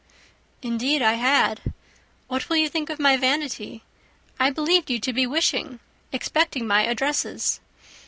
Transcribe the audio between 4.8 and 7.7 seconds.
you to be wishing, expecting my addresses."